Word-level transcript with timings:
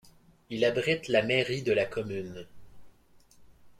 Il 0.49 0.65
abrite 0.65 1.09
la 1.09 1.21
mairie 1.21 1.61
de 1.61 1.71
la 1.73 1.85
commune. 1.85 2.47